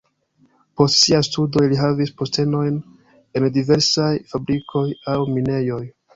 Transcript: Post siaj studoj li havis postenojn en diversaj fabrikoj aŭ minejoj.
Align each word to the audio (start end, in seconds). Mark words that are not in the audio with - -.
Post 0.79 0.95
siaj 1.01 1.19
studoj 1.27 1.65
li 1.73 1.77
havis 1.81 2.13
postenojn 2.21 2.81
en 3.41 3.47
diversaj 3.59 4.09
fabrikoj 4.35 4.85
aŭ 5.15 5.21
minejoj. 5.37 5.81